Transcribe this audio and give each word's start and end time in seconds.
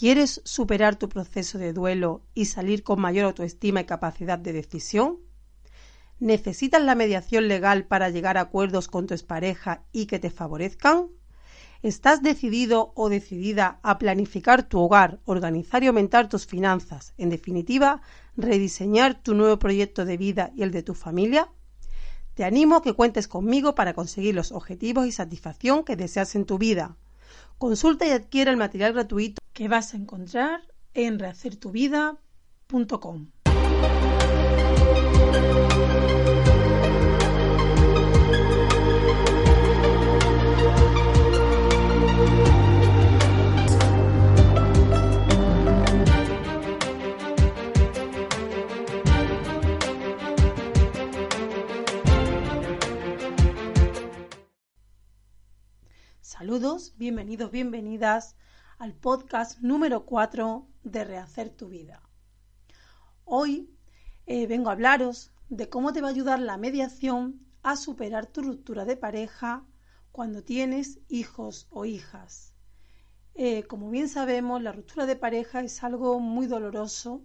¿Quieres 0.00 0.40
superar 0.46 0.96
tu 0.96 1.10
proceso 1.10 1.58
de 1.58 1.74
duelo 1.74 2.22
y 2.32 2.46
salir 2.46 2.82
con 2.82 3.02
mayor 3.02 3.26
autoestima 3.26 3.82
y 3.82 3.84
capacidad 3.84 4.38
de 4.38 4.54
decisión? 4.54 5.18
¿Necesitas 6.18 6.82
la 6.82 6.94
mediación 6.94 7.48
legal 7.48 7.84
para 7.84 8.08
llegar 8.08 8.38
a 8.38 8.40
acuerdos 8.40 8.88
con 8.88 9.06
tu 9.06 9.12
expareja 9.12 9.84
y 9.92 10.06
que 10.06 10.18
te 10.18 10.30
favorezcan? 10.30 11.08
¿Estás 11.82 12.22
decidido 12.22 12.94
o 12.96 13.10
decidida 13.10 13.78
a 13.82 13.98
planificar 13.98 14.66
tu 14.66 14.80
hogar, 14.80 15.20
organizar 15.26 15.84
y 15.84 15.88
aumentar 15.88 16.30
tus 16.30 16.46
finanzas, 16.46 17.12
en 17.18 17.28
definitiva, 17.28 18.00
rediseñar 18.38 19.22
tu 19.22 19.34
nuevo 19.34 19.58
proyecto 19.58 20.06
de 20.06 20.16
vida 20.16 20.50
y 20.56 20.62
el 20.62 20.70
de 20.70 20.82
tu 20.82 20.94
familia? 20.94 21.52
Te 22.32 22.44
animo 22.44 22.76
a 22.76 22.82
que 22.82 22.94
cuentes 22.94 23.28
conmigo 23.28 23.74
para 23.74 23.92
conseguir 23.92 24.34
los 24.34 24.50
objetivos 24.50 25.06
y 25.06 25.12
satisfacción 25.12 25.84
que 25.84 25.96
deseas 25.96 26.34
en 26.36 26.46
tu 26.46 26.56
vida. 26.56 26.96
Consulta 27.58 28.06
y 28.06 28.10
adquiere 28.10 28.50
el 28.50 28.56
material 28.56 28.92
gratuito 28.92 29.40
que 29.52 29.68
vas 29.68 29.94
a 29.94 29.96
encontrar 29.96 30.60
en 30.94 31.18
rehacertuvida.com. 31.18 33.26
bienvenidos, 57.00 57.50
bienvenidas 57.50 58.36
al 58.76 58.92
podcast 58.92 59.58
número 59.60 60.04
4 60.04 60.68
de 60.84 61.04
Rehacer 61.04 61.48
tu 61.48 61.70
vida. 61.70 62.02
Hoy 63.24 63.74
eh, 64.26 64.46
vengo 64.46 64.68
a 64.68 64.72
hablaros 64.72 65.32
de 65.48 65.70
cómo 65.70 65.94
te 65.94 66.02
va 66.02 66.08
a 66.08 66.10
ayudar 66.10 66.40
la 66.40 66.58
mediación 66.58 67.40
a 67.62 67.76
superar 67.76 68.26
tu 68.26 68.42
ruptura 68.42 68.84
de 68.84 68.98
pareja 68.98 69.64
cuando 70.12 70.44
tienes 70.44 71.00
hijos 71.08 71.68
o 71.70 71.86
hijas. 71.86 72.52
Eh, 73.34 73.62
como 73.62 73.88
bien 73.88 74.10
sabemos, 74.10 74.60
la 74.60 74.72
ruptura 74.72 75.06
de 75.06 75.16
pareja 75.16 75.62
es 75.62 75.82
algo 75.82 76.20
muy 76.20 76.48
doloroso 76.48 77.24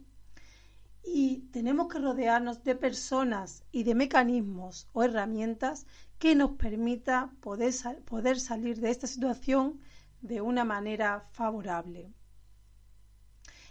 y 1.05 1.41
tenemos 1.51 1.87
que 1.87 1.99
rodearnos 1.99 2.63
de 2.63 2.75
personas 2.75 3.63
y 3.71 3.83
de 3.83 3.95
mecanismos 3.95 4.87
o 4.91 5.03
herramientas 5.03 5.85
que 6.17 6.35
nos 6.35 6.51
permita 6.51 7.31
poder, 7.41 7.73
poder 8.05 8.39
salir 8.39 8.79
de 8.79 8.89
esta 8.89 9.07
situación 9.07 9.79
de 10.21 10.41
una 10.41 10.65
manera 10.65 11.27
favorable. 11.31 12.11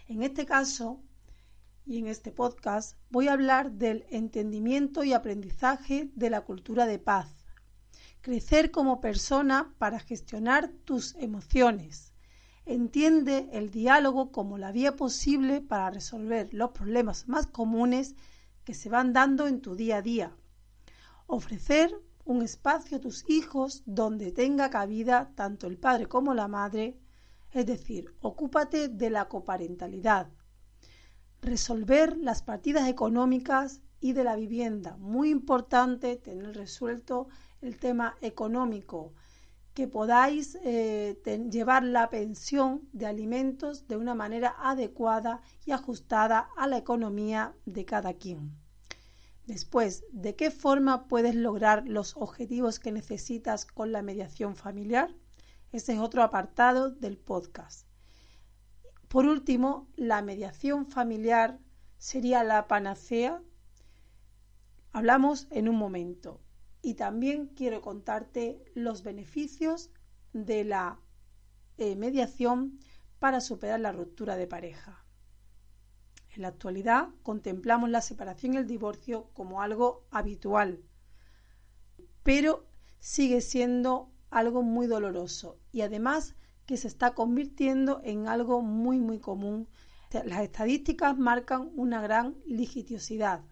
En 0.07 0.23
este 0.23 0.45
caso 0.45 1.01
y 1.85 1.99
en 1.99 2.07
este 2.07 2.31
podcast 2.31 2.97
voy 3.09 3.27
a 3.27 3.33
hablar 3.33 3.71
del 3.71 4.05
entendimiento 4.09 5.03
y 5.03 5.13
aprendizaje 5.13 6.09
de 6.15 6.29
la 6.29 6.41
cultura 6.41 6.85
de 6.85 6.99
paz. 6.99 7.45
Crecer 8.21 8.71
como 8.71 9.01
persona 9.01 9.75
para 9.77 9.99
gestionar 9.99 10.69
tus 10.85 11.15
emociones, 11.15 12.14
entiende 12.65 13.49
el 13.53 13.69
diálogo 13.69 14.31
como 14.31 14.57
la 14.57 14.71
vía 14.71 14.95
posible 14.95 15.61
para 15.61 15.91
resolver 15.91 16.53
los 16.53 16.71
problemas 16.71 17.27
más 17.27 17.47
comunes 17.47 18.15
que 18.63 18.73
se 18.73 18.89
van 18.89 19.13
dando 19.13 19.47
en 19.47 19.61
tu 19.61 19.75
día 19.75 19.97
a 19.97 20.01
día. 20.01 20.35
Ofrecer 21.27 21.95
un 22.25 22.41
espacio 22.41 22.97
a 22.97 23.01
tus 23.01 23.23
hijos 23.29 23.83
donde 23.85 24.31
tenga 24.31 24.71
cabida 24.71 25.31
tanto 25.35 25.67
el 25.67 25.77
padre 25.77 26.07
como 26.07 26.33
la 26.33 26.47
madre, 26.47 26.97
es 27.51 27.67
decir, 27.67 28.15
ocúpate 28.21 28.89
de 28.89 29.11
la 29.11 29.27
coparentalidad. 29.29 30.27
Resolver 31.41 32.17
las 32.17 32.41
partidas 32.41 32.89
económicas 32.89 33.81
y 34.01 34.13
de 34.13 34.23
la 34.23 34.35
vivienda. 34.35 34.97
Muy 34.97 35.29
importante 35.29 36.15
tener 36.15 36.55
resuelto 36.55 37.27
el 37.61 37.77
tema 37.77 38.17
económico 38.21 39.13
que 39.75 39.89
podáis 39.89 40.57
eh, 40.63 41.19
llevar 41.51 41.83
la 41.83 42.09
pensión 42.09 42.87
de 42.93 43.07
alimentos 43.07 43.89
de 43.89 43.97
una 43.97 44.15
manera 44.15 44.55
adecuada 44.57 45.41
y 45.65 45.71
ajustada 45.73 46.47
a 46.55 46.65
la 46.65 46.77
economía 46.77 47.53
de 47.65 47.83
cada 47.83 48.13
quien. 48.13 48.55
Después, 49.45 50.05
¿de 50.13 50.33
qué 50.37 50.49
forma 50.49 51.09
puedes 51.09 51.35
lograr 51.35 51.83
los 51.87 52.15
objetivos 52.15 52.79
que 52.79 52.93
necesitas 52.93 53.65
con 53.65 53.91
la 53.91 54.01
mediación 54.01 54.55
familiar? 54.55 55.13
Ese 55.73 55.91
es 55.91 55.99
otro 55.99 56.23
apartado 56.23 56.89
del 56.89 57.17
podcast. 57.17 57.85
Por 59.09 59.25
último, 59.25 59.89
la 59.97 60.21
mediación 60.21 60.87
familiar 60.87 61.59
sería 61.97 62.45
la 62.45 62.69
panacea. 62.69 63.41
Hablamos 64.93 65.47
en 65.51 65.67
un 65.67 65.75
momento 65.75 66.44
y 66.85 66.93
también 66.93 67.47
quiero 67.47 67.81
contarte 67.81 68.63
los 68.75 69.01
beneficios 69.01 69.89
de 70.33 70.63
la 70.63 70.99
eh, 71.79 71.95
mediación 71.95 72.77
para 73.17 73.41
superar 73.41 73.79
la 73.79 73.91
ruptura 73.91 74.35
de 74.37 74.45
pareja. 74.45 75.03
En 76.35 76.43
la 76.43 76.49
actualidad 76.49 77.09
contemplamos 77.23 77.89
la 77.89 78.01
separación 78.01 78.53
y 78.53 78.57
el 78.57 78.67
divorcio 78.67 79.31
como 79.33 79.63
algo 79.63 80.05
habitual, 80.11 80.83
pero 82.21 82.67
sigue 82.99 83.41
siendo 83.41 84.11
algo 84.29 84.61
muy 84.61 84.85
doloroso 84.85 85.57
y 85.71 85.81
además 85.81 86.35
que 86.67 86.77
se 86.77 86.87
está 86.87 87.15
convirtiendo 87.15 87.99
en 88.03 88.27
algo 88.27 88.61
muy 88.61 88.99
muy 88.99 89.17
común. 89.17 89.67
Las 90.11 90.41
estadísticas 90.41 91.17
marcan 91.17 91.71
una 91.75 91.99
gran 91.99 92.35
litigiosidad 92.45 93.43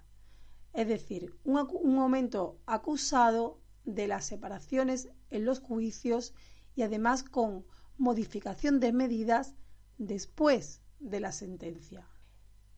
es 0.74 0.88
decir, 0.88 1.38
un, 1.44 1.68
un 1.72 2.00
aumento 2.00 2.60
acusado 2.66 3.60
de 3.86 4.08
las 4.08 4.26
separaciones 4.26 5.10
en 5.30 5.46
los 5.46 5.60
juicios 5.60 6.34
y 6.76 6.82
además 6.82 7.24
con 7.24 7.66
modificación 7.98 8.80
de 8.80 8.92
medidas 8.92 9.56
después 9.98 10.82
de 11.00 11.20
la 11.20 11.32
sentencia. 11.32 12.08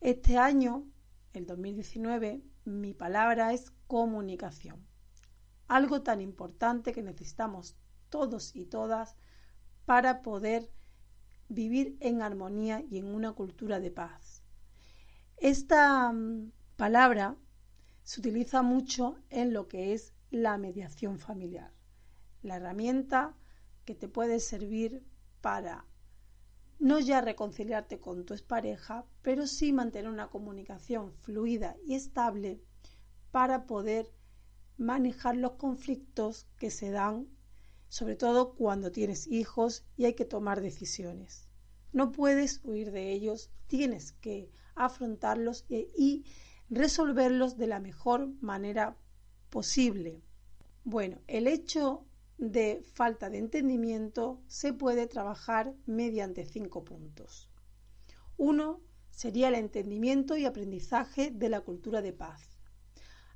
Este 0.00 0.36
año, 0.36 0.86
el 1.32 1.46
2019, 1.46 2.42
mi 2.64 2.92
palabra 2.92 3.52
es 3.52 3.72
comunicación. 3.86 4.86
Algo 5.68 6.02
tan 6.02 6.20
importante 6.20 6.92
que 6.92 7.02
necesitamos 7.02 7.76
todos 8.10 8.54
y 8.54 8.66
todas 8.66 9.16
para 9.84 10.22
poder 10.22 10.70
vivir 11.48 11.96
en 12.00 12.22
armonía 12.22 12.82
y 12.90 12.98
en 12.98 13.06
una 13.06 13.32
cultura 13.32 13.80
de 13.80 13.90
paz. 13.90 14.42
Esta 15.36 16.12
mm, 16.12 16.52
palabra 16.76 17.36
se 18.06 18.20
utiliza 18.20 18.62
mucho 18.62 19.18
en 19.30 19.52
lo 19.52 19.66
que 19.66 19.92
es 19.92 20.14
la 20.30 20.58
mediación 20.58 21.18
familiar, 21.18 21.72
la 22.40 22.54
herramienta 22.54 23.34
que 23.84 23.96
te 23.96 24.06
puede 24.06 24.38
servir 24.38 25.04
para 25.40 25.84
no 26.78 27.00
ya 27.00 27.20
reconciliarte 27.20 27.98
con 27.98 28.24
tu 28.24 28.32
expareja, 28.32 29.04
pero 29.22 29.48
sí 29.48 29.72
mantener 29.72 30.08
una 30.08 30.28
comunicación 30.28 31.14
fluida 31.14 31.76
y 31.84 31.94
estable 31.94 32.60
para 33.32 33.66
poder 33.66 34.12
manejar 34.76 35.36
los 35.36 35.54
conflictos 35.54 36.46
que 36.58 36.70
se 36.70 36.92
dan, 36.92 37.26
sobre 37.88 38.14
todo 38.14 38.54
cuando 38.54 38.92
tienes 38.92 39.26
hijos 39.26 39.84
y 39.96 40.04
hay 40.04 40.14
que 40.14 40.24
tomar 40.24 40.60
decisiones. 40.60 41.48
No 41.92 42.12
puedes 42.12 42.60
huir 42.62 42.92
de 42.92 43.10
ellos, 43.10 43.50
tienes 43.66 44.12
que 44.12 44.48
afrontarlos 44.76 45.64
y, 45.68 45.88
y 45.98 46.24
resolverlos 46.70 47.56
de 47.56 47.66
la 47.66 47.80
mejor 47.80 48.28
manera 48.40 48.96
posible. 49.50 50.22
Bueno, 50.84 51.18
el 51.26 51.46
hecho 51.46 52.04
de 52.38 52.82
falta 52.94 53.30
de 53.30 53.38
entendimiento 53.38 54.40
se 54.46 54.72
puede 54.72 55.06
trabajar 55.06 55.74
mediante 55.86 56.44
cinco 56.44 56.84
puntos. 56.84 57.50
Uno 58.36 58.80
sería 59.10 59.48
el 59.48 59.54
entendimiento 59.54 60.36
y 60.36 60.44
aprendizaje 60.44 61.30
de 61.30 61.48
la 61.48 61.62
cultura 61.62 62.02
de 62.02 62.12
paz. 62.12 62.58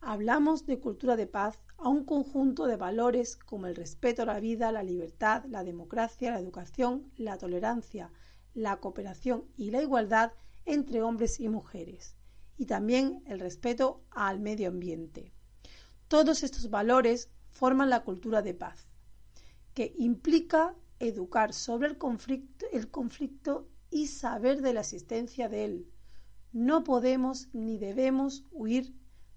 Hablamos 0.03 0.67
de 0.67 0.79
cultura 0.79 1.17
de 1.17 1.27
paz 1.27 1.59
a 1.79 1.89
un 1.89 2.05
conjunto 2.05 2.67
de 2.67 2.77
valores 2.77 3.37
como 3.37 3.67
el 3.67 3.77
respeto 3.77 4.23
a 4.23 4.27
la 4.27 4.41
vida, 4.41 4.73
la 4.73 4.83
libertad, 4.83 5.45
la 5.47 5.65
democracia, 5.65 6.33
la 6.33 6.41
educación, 6.41 7.11
la 7.17 7.39
tolerancia, 7.39 8.11
la 8.55 8.77
cooperación 8.77 9.45
y 9.57 9.71
la 9.71 9.83
igualdad 9.83 10.33
entre 10.67 11.03
hombres 11.03 11.41
y 11.41 11.49
mujeres, 11.49 12.17
y 12.61 12.67
también 12.67 13.23
el 13.25 13.41
respeto 13.41 14.05
al 14.11 14.39
medio 14.39 14.69
ambiente. 14.69 15.33
Todos 16.09 16.43
estos 16.43 16.69
valores 16.69 17.31
forman 17.49 17.89
la 17.89 18.05
cultura 18.05 18.43
de 18.43 18.53
paz, 18.53 18.87
que 19.73 19.95
implica 19.97 20.77
educar 20.99 21.55
sobre 21.55 21.89
el 21.89 21.97
conflicto, 21.97 22.67
el 22.71 22.91
conflicto 22.91 23.67
y 23.91 24.09
saber 24.09 24.61
de 24.61 24.75
la 24.75 24.81
existencia 24.81 25.49
de 25.49 25.65
él. 25.65 25.91
No 26.53 26.85
podemos 26.85 27.49
ni 27.55 27.79
debemos 27.79 28.45
huir 28.51 28.95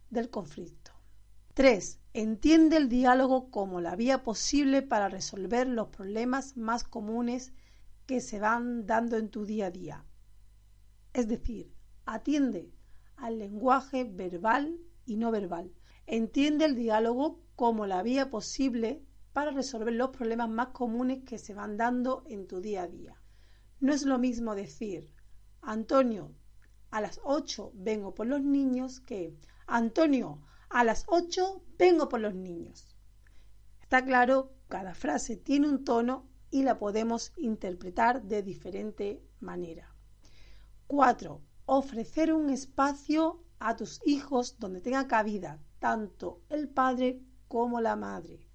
del 0.09 0.29
conflicto. 0.29 0.91
3. 1.53 2.01
Entiende 2.11 2.75
el 2.75 2.89
diálogo 2.89 3.49
como 3.51 3.79
la 3.79 3.95
vía 3.95 4.21
posible 4.21 4.81
para 4.81 5.07
resolver 5.07 5.65
los 5.65 5.87
problemas 5.87 6.57
más 6.57 6.83
comunes 6.83 7.53
que 8.05 8.19
se 8.19 8.41
van 8.41 8.85
dando 8.85 9.15
en 9.15 9.29
tu 9.29 9.45
día 9.45 9.67
a 9.67 9.71
día. 9.71 10.05
Es 11.13 11.29
decir, 11.29 11.73
atiende 12.05 12.73
al 13.23 13.39
lenguaje 13.39 14.03
verbal 14.03 14.77
y 15.05 15.15
no 15.15 15.31
verbal. 15.31 15.71
Entiende 16.07 16.65
el 16.65 16.75
diálogo 16.75 17.39
como 17.55 17.87
la 17.87 18.03
vía 18.03 18.29
posible 18.29 19.01
para 19.31 19.51
resolver 19.51 19.93
los 19.93 20.09
problemas 20.09 20.49
más 20.49 20.67
comunes 20.67 21.23
que 21.23 21.37
se 21.37 21.53
van 21.53 21.77
dando 21.77 22.25
en 22.27 22.47
tu 22.47 22.59
día 22.59 22.83
a 22.83 22.87
día. 22.87 23.21
No 23.79 23.93
es 23.93 24.03
lo 24.03 24.19
mismo 24.19 24.55
decir, 24.55 25.09
Antonio, 25.61 26.35
a 26.91 26.99
las 26.99 27.21
8 27.23 27.71
vengo 27.75 28.13
por 28.13 28.27
los 28.27 28.41
niños 28.41 28.99
que, 28.99 29.33
Antonio, 29.67 30.41
a 30.69 30.83
las 30.83 31.05
8 31.07 31.63
vengo 31.77 32.09
por 32.09 32.19
los 32.19 32.35
niños. 32.35 32.97
Está 33.81 34.03
claro, 34.03 34.51
cada 34.67 34.95
frase 34.95 35.37
tiene 35.37 35.69
un 35.69 35.85
tono 35.85 36.27
y 36.51 36.63
la 36.63 36.77
podemos 36.77 37.31
interpretar 37.37 38.21
de 38.23 38.43
diferente 38.43 39.23
manera. 39.39 39.95
4. 40.87 41.41
Ofrecer 41.65 42.33
un 42.33 42.49
espacio 42.49 43.43
a 43.59 43.75
tus 43.75 44.01
hijos 44.05 44.57
donde 44.59 44.81
tenga 44.81 45.07
cabida 45.07 45.59
tanto 45.79 46.41
el 46.49 46.69
padre 46.69 47.21
como 47.47 47.81
la 47.81 47.95
madre. 47.95 48.47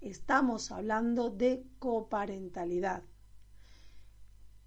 Estamos 0.00 0.70
hablando 0.70 1.30
de 1.30 1.66
coparentalidad. 1.78 3.02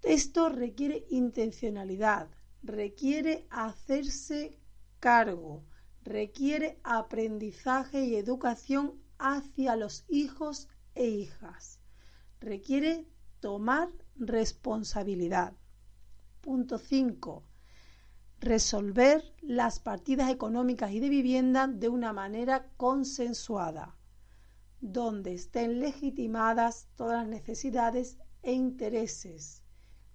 Esto 0.02 0.48
requiere 0.48 1.06
intencionalidad, 1.10 2.28
requiere 2.62 3.46
hacerse 3.50 4.58
cargo, 5.00 5.64
requiere 6.02 6.78
aprendizaje 6.84 8.04
y 8.04 8.16
educación 8.16 8.94
hacia 9.18 9.76
los 9.76 10.04
hijos 10.08 10.68
e 10.94 11.06
hijas 11.06 11.78
requiere 12.40 13.06
tomar 13.40 13.88
responsabilidad. 14.16 15.54
Punto 16.40 16.78
5. 16.78 17.42
Resolver 18.40 19.34
las 19.42 19.80
partidas 19.80 20.30
económicas 20.30 20.92
y 20.92 21.00
de 21.00 21.08
vivienda 21.08 21.66
de 21.66 21.88
una 21.88 22.12
manera 22.12 22.70
consensuada, 22.76 23.96
donde 24.80 25.34
estén 25.34 25.80
legitimadas 25.80 26.88
todas 26.94 27.18
las 27.18 27.28
necesidades 27.28 28.18
e 28.42 28.52
intereses 28.52 29.64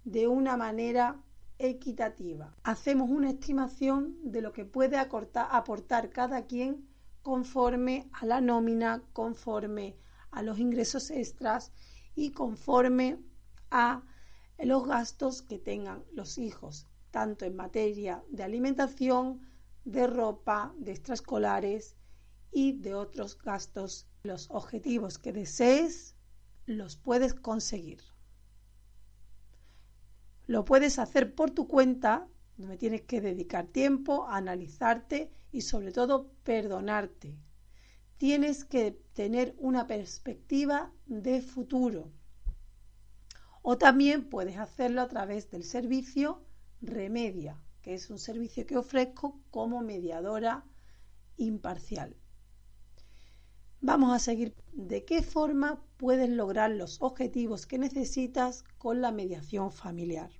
de 0.04 0.26
una 0.26 0.56
manera 0.56 1.22
equitativa. 1.58 2.56
Hacemos 2.62 3.10
una 3.10 3.30
estimación 3.30 4.16
de 4.22 4.40
lo 4.40 4.52
que 4.52 4.64
puede 4.64 4.96
aportar 4.96 6.10
cada 6.10 6.46
quien 6.46 6.88
conforme 7.22 8.08
a 8.12 8.26
la 8.26 8.40
nómina, 8.40 9.02
conforme 9.12 9.96
a 10.30 10.42
los 10.42 10.58
ingresos 10.58 11.10
extras 11.10 11.72
y 12.14 12.30
conforme 12.30 13.18
a 13.70 14.02
los 14.58 14.86
gastos 14.86 15.42
que 15.42 15.58
tengan 15.58 16.04
los 16.12 16.38
hijos, 16.38 16.86
tanto 17.14 17.44
en 17.44 17.54
materia 17.54 18.24
de 18.28 18.42
alimentación, 18.42 19.40
de 19.84 20.08
ropa, 20.08 20.74
de 20.78 20.90
extraescolares 20.90 21.94
y 22.50 22.72
de 22.72 22.96
otros 22.96 23.38
gastos. 23.38 24.08
Los 24.24 24.50
objetivos 24.50 25.18
que 25.18 25.32
desees 25.32 26.16
los 26.66 26.96
puedes 26.96 27.32
conseguir. 27.32 28.02
Lo 30.48 30.64
puedes 30.64 30.98
hacer 30.98 31.36
por 31.36 31.52
tu 31.52 31.68
cuenta, 31.68 32.26
donde 32.56 32.78
tienes 32.78 33.02
que 33.02 33.20
dedicar 33.20 33.68
tiempo 33.68 34.26
a 34.26 34.36
analizarte 34.38 35.30
y 35.52 35.60
sobre 35.60 35.92
todo 35.92 36.32
perdonarte 36.42 37.38
tienes 38.18 38.64
que 38.64 38.92
tener 39.12 39.54
una 39.58 39.86
perspectiva 39.86 40.92
de 41.06 41.42
futuro. 41.42 42.10
O 43.62 43.76
también 43.78 44.28
puedes 44.28 44.58
hacerlo 44.58 45.00
a 45.02 45.08
través 45.08 45.50
del 45.50 45.64
servicio 45.64 46.43
Remedia, 46.86 47.60
que 47.82 47.94
es 47.94 48.10
un 48.10 48.18
servicio 48.18 48.66
que 48.66 48.76
ofrezco 48.76 49.40
como 49.50 49.80
mediadora 49.82 50.64
imparcial. 51.36 52.16
Vamos 53.80 54.14
a 54.14 54.18
seguir 54.18 54.54
de 54.72 55.04
qué 55.04 55.22
forma 55.22 55.84
puedes 55.98 56.30
lograr 56.30 56.70
los 56.70 57.02
objetivos 57.02 57.66
que 57.66 57.78
necesitas 57.78 58.64
con 58.78 59.02
la 59.02 59.12
mediación 59.12 59.70
familiar. 59.70 60.30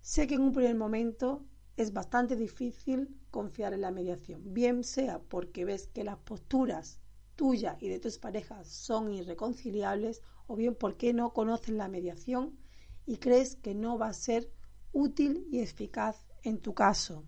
Sé 0.00 0.26
que 0.26 0.34
en 0.34 0.42
un 0.42 0.52
primer 0.52 0.74
momento 0.74 1.46
es 1.76 1.92
bastante 1.92 2.34
difícil 2.34 3.16
confiar 3.30 3.74
en 3.74 3.82
la 3.82 3.92
mediación, 3.92 4.42
bien 4.52 4.82
sea 4.82 5.20
porque 5.20 5.64
ves 5.64 5.86
que 5.86 6.02
las 6.02 6.18
posturas 6.18 6.98
tuyas 7.36 7.80
y 7.80 7.88
de 7.88 8.00
tus 8.00 8.18
parejas 8.18 8.66
son 8.66 9.12
irreconciliables 9.12 10.22
o 10.48 10.56
bien 10.56 10.74
porque 10.74 11.12
no 11.12 11.32
conoces 11.32 11.74
la 11.74 11.86
mediación 11.86 12.58
y 13.06 13.18
crees 13.18 13.54
que 13.54 13.74
no 13.74 13.96
va 13.96 14.08
a 14.08 14.12
ser 14.12 14.50
útil 14.92 15.46
y 15.50 15.60
eficaz 15.60 16.26
en 16.42 16.58
tu 16.58 16.74
caso. 16.74 17.24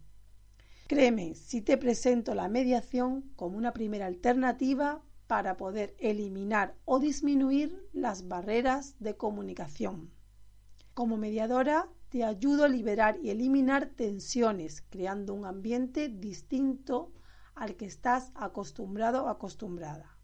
Créeme, 0.86 1.34
si 1.34 1.62
te 1.62 1.76
presento 1.76 2.34
la 2.34 2.48
mediación 2.48 3.30
como 3.36 3.56
una 3.56 3.72
primera 3.72 4.06
alternativa 4.06 5.02
para 5.26 5.56
poder 5.56 5.94
eliminar 6.00 6.74
o 6.84 6.98
disminuir 6.98 7.88
las 7.92 8.26
barreras 8.26 8.96
de 8.98 9.16
comunicación. 9.16 10.10
Como 10.92 11.16
mediadora 11.16 11.88
te 12.08 12.24
ayudo 12.24 12.64
a 12.64 12.68
liberar 12.68 13.18
y 13.22 13.30
eliminar 13.30 13.86
tensiones, 13.86 14.82
creando 14.90 15.32
un 15.32 15.44
ambiente 15.44 16.08
distinto 16.08 17.12
al 17.54 17.76
que 17.76 17.86
estás 17.86 18.32
acostumbrado 18.34 19.26
o 19.26 19.28
acostumbrada. 19.28 20.18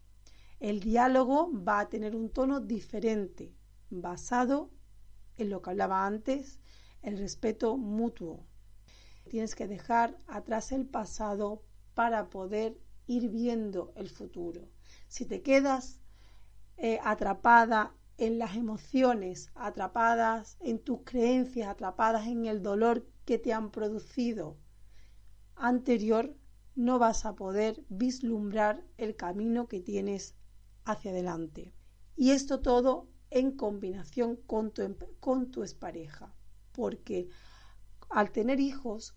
El 0.59 0.81
diálogo 0.81 1.49
va 1.53 1.79
a 1.79 1.87
tener 1.87 2.13
un 2.13 2.29
tono 2.29 2.59
diferente, 2.59 3.55
basado 3.89 4.71
en 5.37 5.49
lo 5.49 5.61
que 5.61 5.69
hablaba 5.69 6.05
antes, 6.05 6.59
el 7.01 7.17
respeto 7.17 7.77
mutuo. 7.77 8.45
Tienes 9.29 9.55
que 9.55 9.67
dejar 9.67 10.17
atrás 10.27 10.71
el 10.71 10.85
pasado 10.85 11.63
para 11.93 12.29
poder 12.29 12.77
ir 13.07 13.29
viendo 13.29 13.93
el 13.95 14.09
futuro. 14.09 14.69
Si 15.07 15.25
te 15.25 15.41
quedas 15.41 15.99
eh, 16.77 16.99
atrapada 17.03 17.93
en 18.17 18.39
las 18.39 18.55
emociones, 18.55 19.51
atrapadas 19.55 20.57
en 20.59 20.79
tus 20.79 20.99
creencias, 21.03 21.69
atrapadas 21.69 22.27
en 22.27 22.45
el 22.45 22.61
dolor 22.61 23.05
que 23.25 23.37
te 23.37 23.53
han 23.53 23.71
producido 23.71 24.57
anterior, 25.55 26.35
no 26.75 26.99
vas 26.99 27.25
a 27.25 27.35
poder 27.35 27.83
vislumbrar 27.89 28.83
el 28.97 29.15
camino 29.15 29.67
que 29.67 29.81
tienes 29.81 30.35
hacia 30.85 31.11
adelante. 31.11 31.73
Y 32.15 32.31
esto 32.31 32.61
todo 32.61 33.07
en 33.29 33.51
combinación 33.51 34.35
con 34.35 34.71
tu, 34.71 34.95
con 35.19 35.51
tu 35.51 35.63
expareja, 35.63 36.33
porque 36.77 37.27
al 38.09 38.31
tener 38.31 38.59
hijos, 38.59 39.15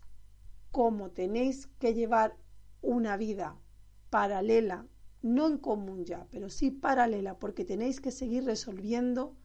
como 0.71 1.11
tenéis 1.11 1.67
que 1.79 1.93
llevar 1.93 2.35
una 2.81 3.17
vida 3.17 3.55
paralela 4.09 4.87
no 5.21 5.45
en 5.47 5.59
común 5.59 6.03
ya, 6.05 6.25
pero 6.31 6.49
sí 6.49 6.71
paralela, 6.71 7.37
porque 7.37 7.63
tenéis 7.63 8.01
que 8.01 8.09
seguir 8.11 8.45
resolviendo 8.45 9.37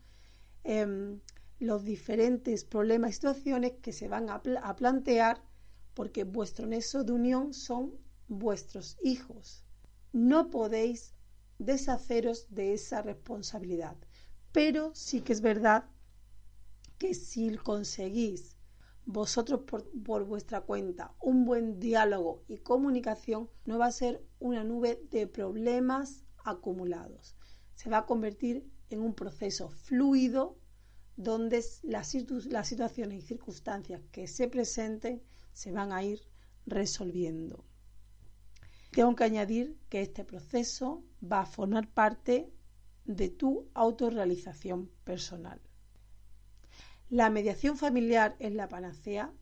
em, 0.65 1.21
los 1.59 1.85
diferentes 1.85 2.65
problemas 2.65 3.11
y 3.11 3.15
situaciones 3.15 3.73
que 3.83 3.93
se 3.93 4.09
van 4.09 4.31
a, 4.31 4.41
a 4.63 4.77
plantear, 4.77 5.43
porque 5.93 6.25
vuestro 6.25 6.67
nexo 6.67 7.05
de 7.05 7.13
unión 7.13 7.53
son 7.53 7.93
vuestros 8.29 8.97
hijos. 9.03 9.67
No 10.13 10.49
podéis 10.49 11.13
deshaceros 11.59 12.47
de 12.49 12.73
esa 12.73 13.03
responsabilidad, 13.03 13.97
pero 14.53 14.95
sí 14.95 15.21
que 15.21 15.35
es 15.35 15.43
verdad 15.43 15.85
que 16.99 17.15
si 17.15 17.57
conseguís 17.57 18.57
vosotros 19.05 19.61
por, 19.95 20.25
vuestra 20.25 20.63
cuenta 20.63 21.15
un 21.21 21.45
buen 21.45 21.79
diálogo 21.79 22.43
y 22.49 22.59
comunicación, 22.59 23.49
no 23.65 23.79
va 23.79 23.87
a 23.87 23.93
ser 23.93 24.25
una 24.41 24.65
nube 24.65 25.01
de 25.11 25.27
problemas 25.27 26.25
acumulados. 26.45 27.37
Se 27.75 27.89
va 27.89 27.99
a 27.99 28.07
convertir 28.07 28.69
en 28.91 29.01
un 29.01 29.15
proceso 29.15 29.69
fluido 29.69 30.59
donde 31.17 31.65
las, 31.83 32.15
las 32.47 32.69
situaciones 32.69 33.23
y 33.23 33.27
circunstancias 33.27 34.03
que 34.11 34.27
se 34.27 34.49
presenten 34.49 35.23
se 35.53 35.73
van 35.73 35.93
a 35.93 36.03
ir 36.03 36.21
resolviendo. 36.67 37.65
Tengo 38.91 39.15
que 39.15 39.25
añadir 39.25 39.79
que 39.89 40.03
este 40.03 40.25
proceso 40.25 41.05
va 41.23 41.43
a 41.43 41.47
formar 41.47 41.89
parte 41.93 42.51
de 43.05 43.29
tu 43.29 43.69
autorrealización 43.75 44.91
personal. 45.05 45.61
¿La 47.09 47.31
mediación 47.31 47.77
familiar 47.77 48.35
es 48.41 48.53
la 48.53 48.69
panacea? 48.69 49.33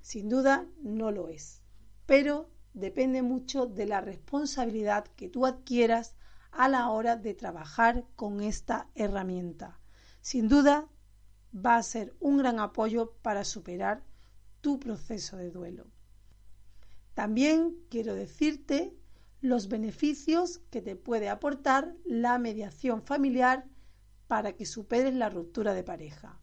Sin 0.00 0.28
duda 0.28 0.64
no 0.80 1.10
lo 1.10 1.28
es, 1.28 1.60
pero 2.06 2.50
depende 2.72 3.20
mucho 3.22 3.66
de 3.66 3.84
la 3.84 4.00
responsabilidad 4.00 5.04
que 5.16 5.28
tú 5.28 5.44
adquieras 5.44 6.14
a 6.52 6.68
la 6.68 6.88
hora 6.90 7.16
de 7.16 7.34
trabajar 7.34 8.06
con 8.14 8.40
esta 8.40 8.88
herramienta. 8.94 9.80
Sin 10.20 10.48
duda 10.48 10.86
va 11.52 11.76
a 11.76 11.82
ser 11.82 12.14
un 12.20 12.38
gran 12.38 12.60
apoyo 12.60 13.12
para 13.22 13.42
superar 13.44 14.04
tu 14.60 14.78
proceso 14.78 15.36
de 15.36 15.50
duelo. 15.50 15.88
También 17.14 17.76
quiero 17.90 18.14
decirte 18.14 18.94
los 19.40 19.66
beneficios 19.66 20.60
que 20.70 20.80
te 20.80 20.94
puede 20.94 21.28
aportar 21.28 21.96
la 22.04 22.38
mediación 22.38 23.02
familiar 23.02 23.66
para 24.28 24.52
que 24.52 24.64
superes 24.64 25.14
la 25.14 25.28
ruptura 25.28 25.74
de 25.74 25.82
pareja. 25.82 26.40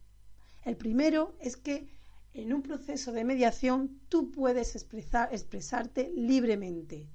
El 0.66 0.76
primero 0.76 1.36
es 1.38 1.56
que 1.56 1.88
en 2.34 2.52
un 2.52 2.60
proceso 2.60 3.12
de 3.12 3.22
mediación 3.22 4.00
tú 4.08 4.32
puedes 4.32 4.74
expresar, 4.74 5.32
expresarte 5.32 6.12
libremente. 6.16 7.08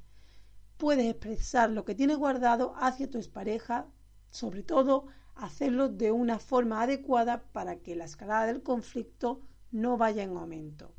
Puedes 0.77 1.05
expresar 1.08 1.70
lo 1.70 1.84
que 1.84 1.93
tienes 1.93 2.15
guardado 2.15 2.74
hacia 2.77 3.12
tu 3.12 3.17
expareja, 3.17 3.88
sobre 4.29 4.63
todo 4.63 5.08
hacerlo 5.36 5.89
de 5.89 6.13
una 6.13 6.39
forma 6.39 6.81
adecuada 6.81 7.43
para 7.51 7.75
que 7.75 7.98
la 7.98 8.05
escalada 8.05 8.46
del 8.46 8.63
conflicto 8.63 9.41
no 9.70 9.98
vaya 9.98 10.24
en 10.24 10.38
aumento. 10.38 10.93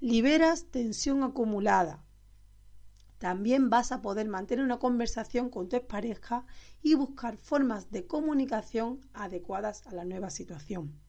Liberas 0.00 0.64
tensión 0.70 1.22
acumulada. 1.22 2.02
También 3.18 3.68
vas 3.68 3.92
a 3.92 4.00
poder 4.00 4.26
mantener 4.26 4.64
una 4.64 4.78
conversación 4.78 5.50
con 5.50 5.68
tu 5.68 5.86
pareja 5.86 6.46
y 6.82 6.94
buscar 6.94 7.36
formas 7.36 7.90
de 7.90 8.06
comunicación 8.06 9.00
adecuadas 9.12 9.86
a 9.86 9.92
la 9.92 10.06
nueva 10.06 10.30
situación. 10.30 11.03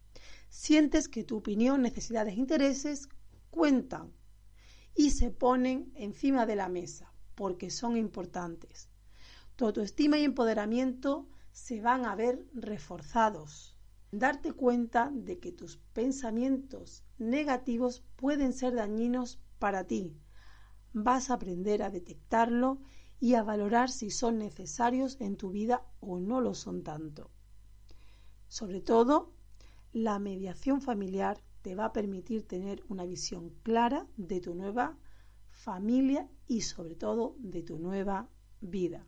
Sientes 0.50 1.08
que 1.08 1.24
tu 1.24 1.38
opinión, 1.38 1.82
necesidades 1.82 2.36
e 2.36 2.40
intereses 2.40 3.10
cuentan 3.50 4.14
y 4.96 5.12
se 5.12 5.32
ponen 5.32 5.92
encima 5.96 6.46
de 6.46 6.56
la 6.56 6.70
mesa 6.70 7.12
porque 7.36 7.70
son 7.70 7.98
importantes. 7.98 8.90
Tu 9.56 9.66
autoestima 9.66 10.18
y 10.18 10.24
empoderamiento 10.24 11.28
se 11.52 11.82
van 11.82 12.06
a 12.06 12.16
ver 12.16 12.46
reforzados. 12.54 13.78
Darte 14.12 14.54
cuenta 14.54 15.12
de 15.14 15.40
que 15.40 15.52
tus 15.52 15.78
pensamientos 15.94 17.04
negativos 17.18 18.04
pueden 18.16 18.54
ser 18.54 18.76
dañinos 18.76 19.40
para 19.60 19.86
ti. 19.86 20.18
Vas 20.94 21.30
a 21.30 21.36
aprender 21.36 21.84
a 21.84 21.90
detectarlo 21.90 22.80
y 23.20 23.36
a 23.36 23.44
valorar 23.44 23.90
si 23.90 24.10
son 24.12 24.38
necesarios 24.38 25.20
en 25.20 25.36
tu 25.36 25.52
vida 25.52 25.86
o 26.00 26.20
no 26.20 26.42
lo 26.42 26.54
son 26.54 26.84
tanto. 26.84 27.32
Sobre 28.48 28.82
todo, 28.82 29.35
la 29.96 30.20
mediación 30.20 30.82
familiar 30.82 31.40
te 31.62 31.74
va 31.74 31.86
a 31.86 31.94
permitir 31.94 32.46
tener 32.46 32.84
una 32.90 33.06
visión 33.06 33.52
clara 33.64 34.06
de 34.18 34.42
tu 34.42 34.54
nueva 34.54 34.98
familia 35.52 36.28
y 36.50 36.62
sobre 36.64 36.96
todo 36.96 37.38
de 37.40 37.64
tu 37.64 37.80
nueva 37.80 38.28
vida. 38.60 39.06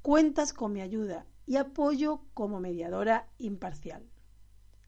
Cuentas 0.00 0.54
con 0.54 0.72
mi 0.72 0.80
ayuda 0.80 1.26
y 1.44 1.56
apoyo 1.56 2.22
como 2.32 2.58
mediadora 2.58 3.28
imparcial. 3.36 4.08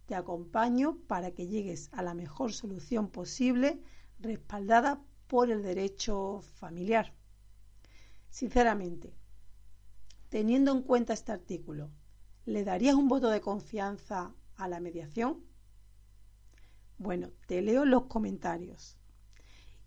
Te 0.07 0.14
acompaño 0.14 0.97
para 1.07 1.33
que 1.33 1.49
llegues 1.49 1.90
a 1.92 2.02
la 2.02 2.14
mejor 2.14 2.54
solución 2.54 3.11
posible 3.11 3.83
respaldada 4.21 5.02
por 5.26 5.50
el 5.50 5.62
derecho 5.62 6.40
familiar. 6.40 7.12
Sinceramente, 8.30 9.12
teniendo 10.30 10.73
en 10.73 10.80
cuenta 10.80 11.12
este 11.12 11.30
artículo, 11.30 11.90
¿le 12.47 12.64
darías 12.64 12.95
un 12.95 13.09
voto 13.09 13.28
de 13.28 13.42
confianza 13.42 14.35
a 14.58 14.68
la 14.68 14.80
mediación? 14.80 15.42
Bueno, 16.98 17.30
te 17.46 17.62
leo 17.62 17.84
los 17.84 18.04
comentarios 18.04 18.98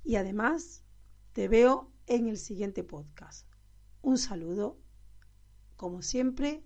y 0.04 0.16
además 0.16 0.84
te 1.34 1.48
veo 1.48 1.92
en 2.08 2.28
el 2.28 2.38
siguiente 2.38 2.84
podcast. 2.84 3.48
Un 4.02 4.18
saludo 4.18 4.80
como 5.76 6.02
siempre, 6.02 6.64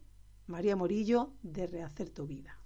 María 0.47 0.75
Morillo 0.75 1.33
de 1.41 1.67
Rehacer 1.67 2.09
tu 2.09 2.27
vida. 2.27 2.59